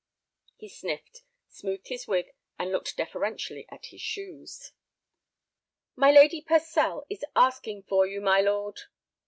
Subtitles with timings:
[0.55, 4.71] He sniffed, smoothed his wig, and looked deferentially at his shoes.
[5.95, 8.79] "My Lady Purcell is asking for you, my lord."